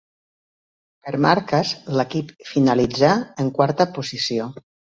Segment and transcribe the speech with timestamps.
[1.07, 3.13] Per marques l'equip finalitzà
[3.47, 4.53] en quarta posició.